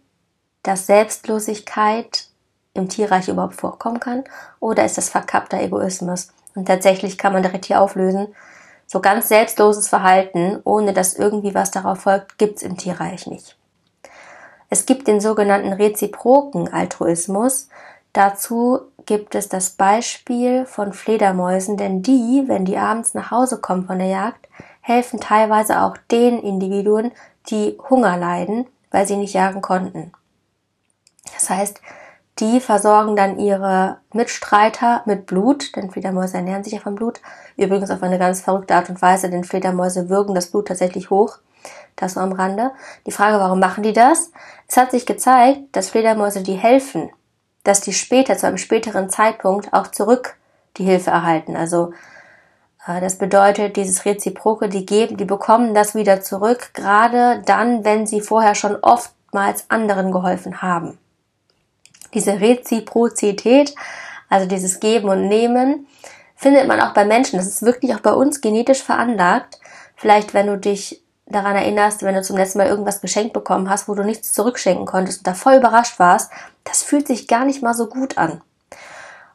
dass 0.62 0.88
Selbstlosigkeit 0.88 2.28
im 2.74 2.90
Tierreich 2.90 3.30
überhaupt 3.30 3.56
vorkommen 3.56 4.02
kann 4.02 4.25
oder 4.60 4.84
ist 4.84 4.98
das 4.98 5.08
verkappter 5.08 5.62
Egoismus? 5.62 6.34
Und 6.54 6.66
tatsächlich 6.66 7.18
kann 7.18 7.32
man 7.32 7.44
direkt 7.44 7.64
hier 7.64 7.80
auflösen, 7.80 8.28
so 8.88 9.00
ganz 9.00 9.30
selbstloses 9.30 9.88
Verhalten, 9.88 10.60
ohne 10.66 10.92
dass 10.92 11.14
irgendwie 11.14 11.56
was 11.56 11.72
darauf 11.72 12.00
folgt, 12.00 12.38
gibt's 12.38 12.62
im 12.62 12.75
Tierreich 12.75 13.25
nicht. 13.25 13.56
Es 14.70 14.86
gibt 14.86 15.08
den 15.08 15.22
sogenannten 15.22 15.72
reziproken 15.72 16.74
Altruismus. 16.74 17.70
Dazu 18.12 18.82
gibt 19.06 19.36
es 19.36 19.50
das 19.50 19.72
Beispiel 19.72 20.66
von 20.66 20.94
Fledermäusen, 20.94 21.78
denn 21.78 22.02
die, 22.02 22.44
wenn 22.48 22.66
die 22.66 22.78
abends 22.78 23.14
nach 23.14 23.32
Hause 23.32 23.60
kommen 23.60 23.86
von 23.86 24.00
der 24.00 24.08
Jagd, 24.08 24.48
helfen 24.82 25.20
teilweise 25.20 25.82
auch 25.82 25.98
den 26.12 26.40
Individuen, 26.40 27.12
die 27.50 27.78
Hunger 27.90 28.18
leiden, 28.18 28.68
weil 28.92 29.08
sie 29.08 29.18
nicht 29.18 29.34
jagen 29.34 29.62
konnten. 29.62 30.12
Das 31.34 31.50
heißt, 31.50 31.82
die 32.40 32.60
versorgen 32.60 33.16
dann 33.16 33.40
ihre 33.40 33.98
Mitstreiter 34.12 35.02
mit 35.06 35.26
Blut, 35.26 35.76
denn 35.76 35.90
Fledermäuse 35.90 36.38
ernähren 36.38 36.64
sich 36.64 36.74
ja 36.74 36.80
von 36.80 36.96
Blut. 36.96 37.22
Übrigens 37.56 37.92
auf 37.92 38.04
eine 38.04 38.20
ganz 38.20 38.42
verrückte 38.42 38.76
Art 38.76 38.90
und 38.90 39.02
Weise, 39.02 39.30
denn 39.30 39.46
Fledermäuse 39.46 40.10
würgen 40.10 40.36
das 40.36 40.48
Blut 40.48 40.68
tatsächlich 40.68 41.10
hoch. 41.10 41.38
Das 41.96 42.16
nur 42.16 42.24
am 42.26 42.34
Rande. 42.34 42.72
Die 43.06 43.12
Frage, 43.12 43.40
warum 43.40 43.60
machen 43.60 43.84
die 43.84 43.94
das? 43.94 44.32
Es 44.68 44.76
hat 44.76 44.92
sich 44.92 45.06
gezeigt, 45.06 45.62
dass 45.72 45.90
Fledermäuse 45.90 46.44
die 46.44 46.56
helfen, 46.56 47.10
dass 47.65 47.81
die 47.81 47.93
später, 47.93 48.38
zu 48.38 48.48
einem 48.48 48.57
späteren 48.57 49.10
Zeitpunkt 49.10 49.74
auch 49.74 49.88
zurück 49.88 50.38
die 50.77 50.86
Hilfe 50.86 51.12
erhalten. 51.12 51.57
Also 51.57 51.91
äh, 52.88 53.01
das 53.01 53.17
bedeutet, 53.17 53.75
dieses 53.75 54.05
Reziproke, 54.05 54.69
die 54.69 54.86
geben, 54.86 55.17
die 55.17 55.25
bekommen 55.25 55.74
das 55.74 55.95
wieder 55.95 56.22
zurück, 56.22 56.72
gerade 56.74 57.41
dann, 57.45 57.84
wenn 57.84 58.07
sie 58.07 58.22
vorher 58.22 58.55
schon 58.55 58.77
oftmals 58.77 59.65
anderen 59.69 60.12
geholfen 60.12 60.62
haben. 60.62 60.98
Diese 62.13 62.39
Reziprozität, 62.39 63.75
also 64.29 64.48
dieses 64.48 64.79
Geben 64.79 65.10
und 65.10 65.27
Nehmen, 65.27 65.88
findet 66.36 66.67
man 66.67 66.79
auch 66.79 66.93
bei 66.93 67.05
Menschen. 67.05 67.38
Das 67.38 67.48
ist 67.48 67.63
wirklich 67.63 67.93
auch 67.95 68.00
bei 68.00 68.13
uns 68.13 68.41
genetisch 68.41 68.84
veranlagt. 68.84 69.60
Vielleicht, 69.95 70.34
wenn 70.34 70.48
du 70.48 70.57
dich 70.57 71.01
daran 71.25 71.55
erinnerst, 71.55 72.03
wenn 72.03 72.15
du 72.15 72.22
zum 72.22 72.38
letzten 72.38 72.60
Mal 72.60 72.67
irgendwas 72.67 73.01
geschenkt 73.01 73.34
bekommen 73.34 73.70
hast, 73.70 73.88
wo 73.88 73.96
du 73.96 74.03
nichts 74.03 74.34
zurückschenken 74.34 74.86
konntest 74.86 75.20
und 75.20 75.27
da 75.27 75.34
voll 75.34 75.55
überrascht 75.55 76.00
warst, 76.00 76.32
das 76.63 76.84
fühlt 76.84 77.08
sich 77.08 77.27
gar 77.27 77.46
nicht 77.46 77.63
mal 77.63 77.74
so 77.74 77.88
gut 77.88 78.17
an. 78.17 78.41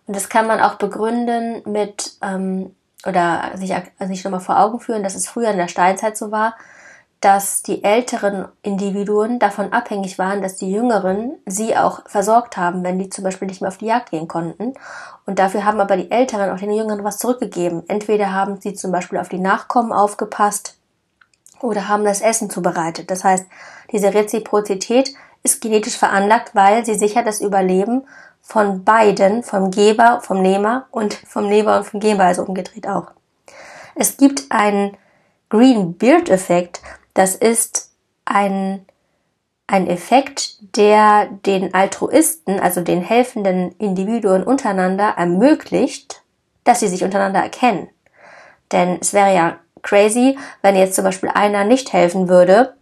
Und 0.07 0.17
das 0.17 0.29
kann 0.29 0.47
man 0.47 0.61
auch 0.61 0.75
begründen 0.75 1.63
mit, 1.71 2.13
ähm, 2.23 2.75
oder 3.07 3.53
sich, 3.55 3.75
also 3.75 4.13
sich 4.13 4.25
nochmal 4.25 4.41
vor 4.41 4.59
Augen 4.59 4.81
führen, 4.81 5.03
dass 5.03 5.15
es 5.15 5.29
früher 5.29 5.51
in 5.51 5.57
der 5.57 5.69
Steinzeit 5.69 6.17
so 6.17 6.31
war, 6.31 6.55
dass 7.21 7.63
die 7.63 7.85
älteren 7.85 8.49
Individuen 8.63 9.39
davon 9.39 9.73
abhängig 9.75 10.19
waren, 10.19 10.41
dass 10.41 10.57
die 10.57 10.71
jüngeren 10.71 11.35
sie 11.45 11.77
auch 11.77 12.09
versorgt 12.09 12.57
haben, 12.57 12.83
wenn 12.83 12.99
die 12.99 13.11
zum 13.11 13.25
Beispiel 13.25 13.47
nicht 13.47 13.61
mehr 13.61 13.69
auf 13.69 13.77
die 13.77 13.87
Jagd 13.87 14.11
gehen 14.11 14.27
konnten. 14.27 14.73
Und 15.27 15.39
dafür 15.39 15.65
haben 15.67 15.81
aber 15.81 15.99
die 15.99 16.11
Älteren 16.11 16.51
auch 16.51 16.59
den 16.59 16.73
Jüngeren 16.73 17.05
was 17.05 17.19
zurückgegeben. 17.19 17.83
Entweder 17.89 18.33
haben 18.33 18.59
sie 18.61 18.73
zum 18.73 18.91
Beispiel 18.91 19.19
auf 19.19 19.29
die 19.29 19.39
Nachkommen 19.39 19.93
aufgepasst 19.93 20.80
oder 21.63 21.89
haben 21.89 22.05
das 22.05 22.21
Essen 22.21 22.51
zubereitet. 22.51 23.11
Das 23.11 23.25
heißt, 23.25 23.47
diese 23.93 24.13
Reziprozität 24.13 25.15
ist 25.43 25.61
genetisch 25.61 25.97
veranlagt, 25.97 26.55
weil 26.55 26.85
sie 26.85 26.95
sichert 26.95 27.27
das 27.27 27.41
Überleben 27.41 28.03
von 28.41 28.85
beiden, 28.85 29.43
vom 29.43 29.71
Geber, 29.71 30.21
vom 30.23 30.43
Nehmer 30.43 30.87
und 30.91 31.15
vom 31.15 31.49
Nehmer 31.49 31.79
und 31.79 31.85
vom 31.85 32.01
Geber, 32.01 32.25
also 32.25 32.43
umgedreht 32.43 32.89
auch. 32.89 33.09
Es 33.95 34.17
gibt 34.17 34.45
einen 34.51 34.97
Green 35.49 35.95
Beard 35.95 36.29
Effekt, 36.29 36.81
das 37.15 37.35
ist 37.35 37.91
ein, 38.25 38.85
ein 39.67 39.87
Effekt, 39.87 40.77
der 40.77 41.27
den 41.47 41.75
Altruisten, 41.75 42.61
also 42.61 42.81
den 42.81 43.03
helfenden 43.03 43.73
Individuen 43.79 44.43
untereinander 44.43 45.15
ermöglicht, 45.17 46.23
dass 46.65 46.81
sie 46.81 46.89
sich 46.89 47.03
untereinander 47.03 47.41
erkennen. 47.41 47.89
Denn 48.73 48.99
es 49.01 49.13
wäre 49.13 49.35
ja 49.35 49.59
crazy, 49.83 50.39
wenn 50.63 50.77
jetzt 50.77 50.95
zum 50.95 51.05
Beispiel 51.05 51.31
einer 51.31 51.65
nicht 51.65 51.93
helfen 51.93 52.29
würde, 52.29 52.75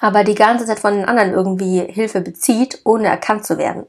aber 0.00 0.24
die 0.24 0.34
ganze 0.34 0.66
Zeit 0.66 0.80
von 0.80 0.94
den 0.94 1.04
anderen 1.04 1.32
irgendwie 1.32 1.80
Hilfe 1.80 2.20
bezieht, 2.20 2.80
ohne 2.84 3.08
erkannt 3.08 3.46
zu 3.46 3.58
werden. 3.58 3.86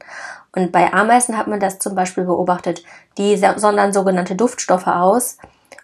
Und 0.54 0.72
bei 0.72 0.92
Ameisen 0.92 1.36
hat 1.36 1.48
man 1.48 1.60
das 1.60 1.78
zum 1.78 1.94
Beispiel 1.94 2.24
beobachtet. 2.24 2.82
Die 3.18 3.36
sondern 3.36 3.92
sogenannte 3.92 4.36
Duftstoffe 4.36 4.86
aus 4.86 5.36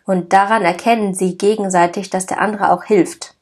und 0.04 0.32
daran 0.32 0.62
erkennen 0.62 1.14
sie 1.14 1.36
gegenseitig, 1.36 2.10
dass 2.10 2.26
der 2.26 2.40
andere 2.40 2.70
auch 2.70 2.84
hilft. 2.84 3.34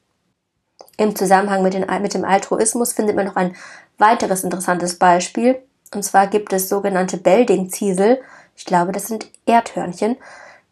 Im 0.97 1.15
Zusammenhang 1.15 1.63
mit, 1.63 1.73
den, 1.73 1.85
mit 2.01 2.13
dem 2.13 2.25
Altruismus 2.25 2.93
findet 2.93 3.15
man 3.15 3.25
noch 3.25 3.35
ein 3.35 3.55
weiteres 3.97 4.43
interessantes 4.43 4.99
Beispiel. 4.99 5.61
Und 5.93 6.03
zwar 6.03 6.27
gibt 6.27 6.53
es 6.53 6.69
sogenannte 6.69 7.17
Belding-Ziesel. 7.17 8.21
Ich 8.55 8.65
glaube, 8.65 8.91
das 8.91 9.07
sind 9.07 9.27
Erdhörnchen. 9.45 10.17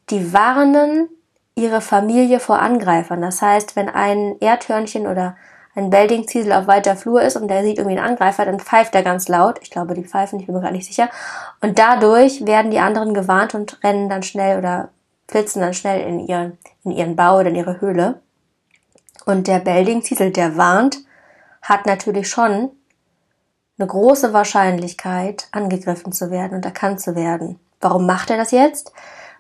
Die 0.09 0.33
warnen 0.33 1.09
ihre 1.60 1.82
Familie 1.82 2.39
vor 2.39 2.60
Angreifern. 2.60 3.22
Das 3.22 3.42
heißt, 3.42 3.75
wenn 3.75 3.89
ein 3.89 4.38
Erdhörnchen 4.39 5.08
oder 5.08 5.36
ein 5.75 5.89
Belding-Ziesel 5.89 6.51
auf 6.54 6.68
weiter 6.68 6.96
Flur 6.96 7.22
ist 7.22 7.36
und 7.36 7.48
der 7.48 7.63
sieht 7.63 7.78
irgendwie 7.78 7.98
einen 7.98 8.08
Angreifer, 8.08 8.46
dann 8.46 8.60
pfeift 8.60 8.96
er 8.96 9.04
ganz 9.04 9.28
laut. 9.28 9.60
Ich 9.62 9.70
glaube, 9.70 9.94
die 9.94 10.04
pfeifen, 10.04 10.39
ich 10.39 10.46
bin 10.46 10.56
mir 10.56 10.62
gar 10.62 10.72
nicht 10.72 10.88
sicher. 10.88 11.10
Und 11.62 11.80
dadurch 11.80 12.46
werden 12.46 12.72
die 12.72 12.80
anderen 12.80 13.13
gewarnt 13.13 13.56
und 13.56 13.82
rennen 13.84 14.10
dann 14.10 14.24
schnell 14.24 14.58
oder 14.58 14.89
flitzen 15.28 15.62
dann 15.62 15.74
schnell 15.74 16.01
in 16.01 16.20
ihren, 16.20 16.58
in 16.84 16.92
ihren 16.92 17.16
Bau 17.16 17.39
oder 17.39 17.50
in 17.50 17.56
ihre 17.56 17.80
Höhle. 17.82 18.20
Und 19.25 19.48
der 19.48 19.60
Belding-Titel, 19.60 20.32
der 20.32 20.58
warnt, 20.58 20.98
hat 21.62 21.86
natürlich 21.86 22.30
schon 22.30 22.72
eine 23.78 23.88
große 23.88 24.34
Wahrscheinlichkeit, 24.34 25.48
angegriffen 25.51 26.12
zu 26.12 26.32
werden 26.32 26.56
und 26.56 26.66
erkannt 26.66 27.00
zu 27.00 27.16
werden. 27.16 27.60
Warum 27.80 28.06
macht 28.06 28.30
er 28.30 28.38
das 28.38 28.51
jetzt? 28.51 28.92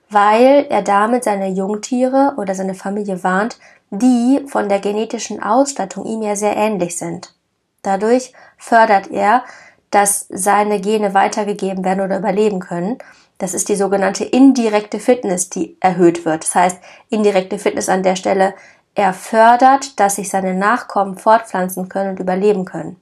Weil 0.09 0.65
er 0.69 0.81
damit 0.81 1.23
seine 1.23 1.49
Jungtiere 1.49 2.33
oder 2.37 2.55
seine 2.55 2.73
Familie 2.73 3.23
warnt, 3.23 3.59
die 3.91 4.45
von 4.47 4.69
der 4.69 4.79
genetischen 4.79 5.41
Ausstattung 5.41 6.05
ihm 6.05 6.21
ja 6.21 6.35
sehr 6.35 6.55
ähnlich 6.55 6.97
sind. 6.97 7.33
Dadurch 7.81 8.33
fördert 8.57 9.09
er, 9.11 9.43
dass 9.91 10.27
seine 10.29 10.79
Gene 10.79 11.13
weitergegeben 11.13 11.83
werden 11.83 12.01
oder 12.01 12.19
überleben 12.19 12.59
können. 12.59 12.97
Das 13.37 13.53
ist 13.53 13.69
die 13.69 13.75
sogenannte 13.75 14.25
indirekte 14.25 14.99
Fitness, 14.99 15.49
die 15.49 15.77
erhöht 15.79 16.25
wird. 16.25 16.43
Das 16.43 16.55
heißt, 16.55 16.77
indirekte 17.09 17.57
Fitness 17.57 17.89
an 17.89 18.03
der 18.03 18.15
Stelle 18.15 18.53
er 18.95 19.13
fördert, 19.13 19.99
dass 19.99 20.15
sich 20.15 20.29
seine 20.29 20.53
Nachkommen 20.53 21.17
fortpflanzen 21.17 21.87
können 21.87 22.11
und 22.11 22.19
überleben 22.19 22.65
können. 22.65 22.97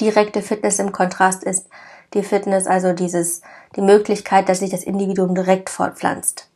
Direkte 0.00 0.42
Fitness 0.42 0.78
im 0.78 0.92
Kontrast 0.92 1.44
ist 1.44 1.68
die 2.14 2.22
Fitness, 2.22 2.66
also 2.66 2.92
dieses, 2.92 3.42
die 3.76 3.82
Möglichkeit, 3.82 4.48
dass 4.48 4.60
sich 4.60 4.70
das 4.70 4.84
Individuum 4.84 5.34
direkt 5.34 5.70
fortpflanzt. 5.70 6.48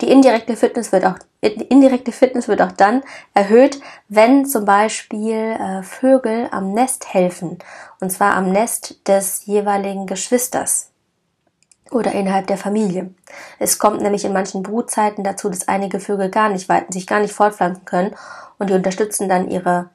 Die 0.00 0.10
indirekte 0.10 0.56
Fitness 0.56 0.92
wird 0.92 1.06
auch, 1.06 1.16
indirekte 1.40 2.12
Fitness 2.12 2.48
wird 2.48 2.60
auch 2.60 2.72
dann 2.72 3.02
erhöht, 3.32 3.80
wenn 4.08 4.44
zum 4.44 4.64
Beispiel 4.64 5.56
äh, 5.58 5.82
Vögel 5.82 6.48
am 6.50 6.72
Nest 6.72 7.14
helfen. 7.14 7.58
Und 8.00 8.10
zwar 8.10 8.34
am 8.34 8.52
Nest 8.52 9.08
des 9.08 9.46
jeweiligen 9.46 10.06
Geschwisters 10.06 10.90
oder 11.90 12.12
innerhalb 12.12 12.46
der 12.46 12.58
Familie. 12.58 13.14
Es 13.58 13.78
kommt 13.78 14.02
nämlich 14.02 14.24
in 14.24 14.32
manchen 14.32 14.62
Brutzeiten 14.62 15.24
dazu, 15.24 15.48
dass 15.48 15.68
einige 15.68 16.00
Vögel 16.00 16.30
gar 16.30 16.50
nicht 16.50 16.68
weiten, 16.68 16.92
sich 16.92 17.06
gar 17.06 17.20
nicht 17.20 17.32
fortpflanzen 17.32 17.84
können 17.84 18.14
und 18.58 18.70
die 18.70 18.74
unterstützen 18.74 19.28
dann 19.28 19.48
ihre 19.48 19.88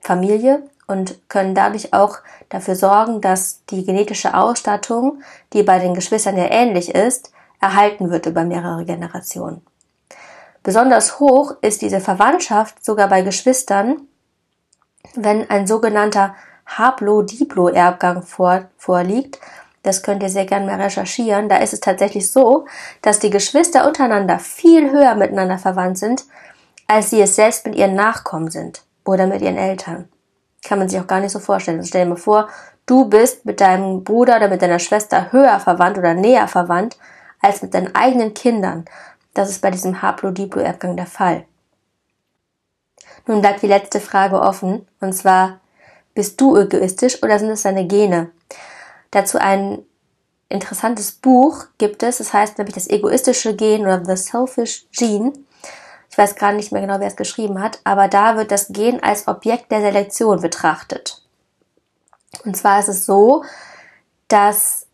Familie 0.00 0.62
und 0.86 1.28
können 1.28 1.54
dadurch 1.54 1.92
auch 1.92 2.18
dafür 2.48 2.76
sorgen, 2.76 3.20
dass 3.20 3.64
die 3.66 3.84
genetische 3.84 4.34
Ausstattung, 4.34 5.22
die 5.52 5.62
bei 5.62 5.78
den 5.78 5.94
Geschwistern 5.94 6.36
ja 6.36 6.50
ähnlich 6.50 6.94
ist, 6.94 7.32
erhalten 7.60 8.10
wird 8.10 8.26
über 8.26 8.44
mehrere 8.44 8.84
Generationen. 8.84 9.62
Besonders 10.62 11.18
hoch 11.18 11.54
ist 11.60 11.82
diese 11.82 12.00
Verwandtschaft 12.00 12.84
sogar 12.84 13.08
bei 13.08 13.22
Geschwistern, 13.22 14.02
wenn 15.14 15.48
ein 15.50 15.66
sogenannter 15.66 16.34
Haplo-Diplo-Erbgang 16.66 18.22
vor, 18.22 18.68
vorliegt, 18.76 19.40
das 19.82 20.02
könnt 20.02 20.22
ihr 20.22 20.28
sehr 20.28 20.46
gerne 20.46 20.66
mal 20.66 20.80
recherchieren. 20.80 21.48
Da 21.48 21.56
ist 21.56 21.72
es 21.72 21.80
tatsächlich 21.80 22.30
so, 22.30 22.66
dass 23.02 23.18
die 23.18 23.30
Geschwister 23.30 23.86
untereinander 23.86 24.38
viel 24.38 24.92
höher 24.92 25.16
miteinander 25.16 25.58
verwandt 25.58 25.98
sind, 25.98 26.24
als 26.86 27.10
sie 27.10 27.20
es 27.20 27.34
selbst 27.34 27.66
mit 27.66 27.74
ihren 27.74 27.94
Nachkommen 27.94 28.50
sind. 28.50 28.84
oder 29.04 29.26
mit 29.26 29.42
ihren 29.42 29.56
Eltern. 29.56 30.08
Kann 30.64 30.78
man 30.78 30.88
sich 30.88 31.00
auch 31.00 31.06
gar 31.06 31.20
nicht 31.20 31.32
so 31.32 31.38
vorstellen. 31.38 31.78
Also 31.78 31.88
stell 31.88 32.04
dir 32.04 32.10
mal 32.10 32.16
vor, 32.16 32.48
du 32.86 33.06
bist 33.06 33.44
mit 33.44 33.60
deinem 33.60 34.04
Bruder 34.04 34.36
oder 34.36 34.48
mit 34.48 34.62
deiner 34.62 34.78
Schwester 34.78 35.32
höher 35.32 35.58
verwandt 35.60 35.98
oder 35.98 36.14
näher 36.14 36.48
verwandt 36.48 36.96
als 37.40 37.62
mit 37.62 37.74
deinen 37.74 37.94
eigenen 37.94 38.34
Kindern. 38.34 38.84
Das 39.34 39.50
ist 39.50 39.62
bei 39.62 39.70
diesem 39.70 40.02
Haplo-Diplo-Erbgang 40.02 40.96
der 40.96 41.06
Fall. 41.06 41.44
Nun 43.26 43.40
bleibt 43.40 43.62
die 43.62 43.68
letzte 43.68 44.00
Frage 44.00 44.40
offen, 44.40 44.86
und 45.00 45.12
zwar, 45.12 45.60
bist 46.14 46.40
du 46.40 46.56
egoistisch 46.56 47.22
oder 47.22 47.38
sind 47.38 47.50
es 47.50 47.62
deine 47.62 47.86
Gene? 47.86 48.30
Dazu 49.10 49.38
ein 49.38 49.84
interessantes 50.48 51.12
Buch 51.12 51.66
gibt 51.78 52.02
es, 52.02 52.18
das 52.18 52.32
heißt 52.32 52.58
nämlich 52.58 52.74
das 52.74 52.88
egoistische 52.88 53.56
Gen 53.56 53.82
oder 53.82 54.04
The 54.04 54.16
Selfish 54.16 54.86
Gene. 54.92 55.32
Ich 56.12 56.18
weiß 56.18 56.34
gerade 56.34 56.56
nicht 56.56 56.72
mehr 56.72 56.82
genau, 56.82 57.00
wer 57.00 57.08
es 57.08 57.16
geschrieben 57.16 57.62
hat, 57.62 57.80
aber 57.84 58.06
da 58.06 58.36
wird 58.36 58.50
das 58.50 58.68
Gen 58.68 59.02
als 59.02 59.28
Objekt 59.28 59.72
der 59.72 59.80
Selektion 59.80 60.42
betrachtet. 60.42 61.22
Und 62.44 62.54
zwar 62.54 62.78
ist 62.80 62.88
es 62.88 63.06
so, 63.06 63.44
dass 64.28 64.86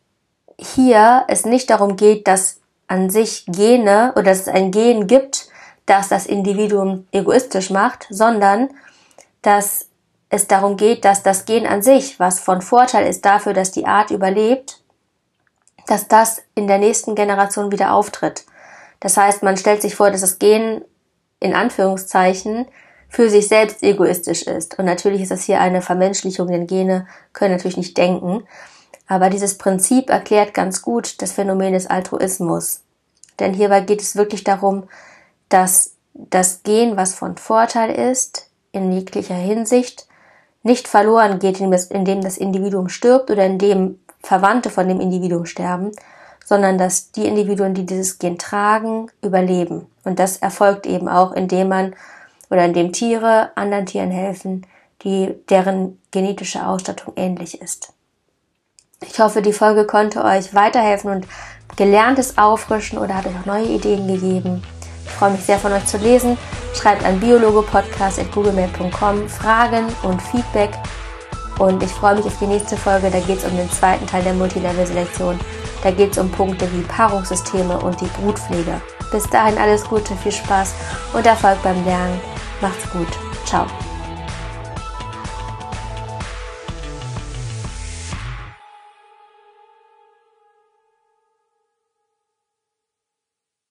hier 0.56 1.24
es 1.26 1.44
nicht 1.44 1.70
darum 1.70 1.96
geht, 1.96 2.28
dass 2.28 2.60
an 2.86 3.10
sich 3.10 3.46
Gene 3.46 4.12
oder 4.12 4.22
dass 4.22 4.42
es 4.42 4.48
ein 4.48 4.70
Gen 4.70 5.08
gibt, 5.08 5.48
das 5.86 6.08
das 6.08 6.24
Individuum 6.24 7.08
egoistisch 7.10 7.70
macht, 7.70 8.06
sondern 8.10 8.70
dass 9.42 9.86
es 10.30 10.46
darum 10.46 10.76
geht, 10.76 11.04
dass 11.04 11.24
das 11.24 11.46
Gen 11.46 11.66
an 11.66 11.82
sich, 11.82 12.20
was 12.20 12.38
von 12.38 12.62
Vorteil 12.62 13.08
ist 13.08 13.24
dafür, 13.24 13.54
dass 13.54 13.72
die 13.72 13.86
Art 13.86 14.12
überlebt, 14.12 14.82
dass 15.88 16.06
das 16.06 16.42
in 16.54 16.68
der 16.68 16.78
nächsten 16.78 17.16
Generation 17.16 17.72
wieder 17.72 17.92
auftritt. 17.92 18.44
Das 19.00 19.16
heißt, 19.16 19.42
man 19.42 19.56
stellt 19.56 19.82
sich 19.82 19.96
vor, 19.96 20.12
dass 20.12 20.20
das 20.20 20.38
Gen 20.38 20.84
in 21.40 21.54
Anführungszeichen 21.54 22.66
für 23.08 23.30
sich 23.30 23.48
selbst 23.48 23.82
egoistisch 23.82 24.42
ist. 24.42 24.78
Und 24.78 24.84
natürlich 24.84 25.22
ist 25.22 25.30
das 25.30 25.44
hier 25.44 25.60
eine 25.60 25.80
Vermenschlichung, 25.80 26.48
denn 26.48 26.66
Gene 26.66 27.06
können 27.32 27.54
natürlich 27.54 27.76
nicht 27.76 27.96
denken. 27.96 28.44
Aber 29.06 29.30
dieses 29.30 29.56
Prinzip 29.56 30.10
erklärt 30.10 30.52
ganz 30.52 30.82
gut 30.82 31.22
das 31.22 31.32
Phänomen 31.32 31.72
des 31.72 31.86
Altruismus. 31.86 32.82
Denn 33.38 33.54
hierbei 33.54 33.80
geht 33.80 34.02
es 34.02 34.16
wirklich 34.16 34.44
darum, 34.44 34.88
dass 35.48 35.94
das 36.12 36.62
Gen, 36.62 36.96
was 36.96 37.14
von 37.14 37.36
Vorteil 37.36 37.90
ist, 37.90 38.50
in 38.72 38.92
jeglicher 38.92 39.34
Hinsicht, 39.34 40.06
nicht 40.62 40.88
verloren 40.88 41.38
geht, 41.38 41.60
indem 41.60 42.20
das 42.20 42.36
Individuum 42.36 42.88
stirbt 42.88 43.30
oder 43.30 43.46
indem 43.46 43.98
Verwandte 44.20 44.68
von 44.68 44.88
dem 44.88 45.00
Individuum 45.00 45.46
sterben, 45.46 45.92
sondern 46.48 46.78
dass 46.78 47.12
die 47.12 47.26
Individuen, 47.26 47.74
die 47.74 47.84
dieses 47.84 48.18
Gen 48.18 48.38
tragen, 48.38 49.10
überleben. 49.22 49.84
Und 50.04 50.18
das 50.18 50.38
erfolgt 50.38 50.86
eben 50.86 51.06
auch, 51.06 51.32
indem 51.32 51.68
man 51.68 51.94
oder 52.48 52.64
indem 52.64 52.94
Tiere 52.94 53.50
anderen 53.54 53.84
Tieren 53.84 54.10
helfen, 54.10 54.66
die, 55.02 55.34
deren 55.50 56.00
genetische 56.10 56.66
Ausstattung 56.66 57.12
ähnlich 57.16 57.60
ist. 57.60 57.92
Ich 59.02 59.20
hoffe, 59.20 59.42
die 59.42 59.52
Folge 59.52 59.84
konnte 59.84 60.24
euch 60.24 60.54
weiterhelfen 60.54 61.10
und 61.10 61.26
Gelerntes 61.76 62.38
auffrischen 62.38 62.96
oder 62.96 63.16
hat 63.16 63.26
euch 63.26 63.38
auch 63.42 63.44
neue 63.44 63.66
Ideen 63.66 64.08
gegeben. 64.08 64.62
Ich 65.04 65.10
freue 65.10 65.32
mich 65.32 65.42
sehr 65.42 65.58
von 65.58 65.72
euch 65.72 65.84
zu 65.84 65.98
lesen. 65.98 66.38
Schreibt 66.72 67.04
an 67.04 67.20
biologopodcast.googlemail.com 67.20 69.28
Fragen 69.28 69.84
und 70.02 70.22
Feedback. 70.22 70.70
Und 71.58 71.82
ich 71.82 71.90
freue 71.90 72.16
mich 72.16 72.24
auf 72.24 72.38
die 72.38 72.46
nächste 72.46 72.78
Folge. 72.78 73.10
Da 73.10 73.20
geht 73.20 73.36
es 73.38 73.44
um 73.44 73.54
den 73.54 73.70
zweiten 73.70 74.06
Teil 74.06 74.22
der 74.22 74.32
Multilevel-Selektion. 74.32 75.38
Da 75.82 75.90
geht 75.90 76.12
es 76.12 76.18
um 76.18 76.30
Punkte 76.30 76.70
wie 76.72 76.82
Paarungssysteme 76.82 77.78
und 77.78 78.00
die 78.00 78.06
Brutpflege. 78.20 78.80
Bis 79.10 79.28
dahin 79.30 79.58
alles 79.58 79.84
Gute, 79.84 80.14
viel 80.16 80.32
Spaß 80.32 80.74
und 81.14 81.26
Erfolg 81.26 81.62
beim 81.62 81.84
Lernen. 81.84 82.20
Macht's 82.60 82.90
gut. 82.90 83.08
Ciao. 83.44 83.66